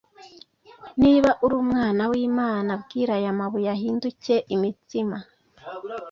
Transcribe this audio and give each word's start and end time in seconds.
Niba 1.03 1.29
uri 1.43 1.55
umwana 1.63 2.01
w'Imana, 2.11 2.71
Bwira 2.81 3.13
aya 3.19 3.31
mabuye 3.39 3.69
ahinduke 3.75 4.35
imitsima 4.55 5.17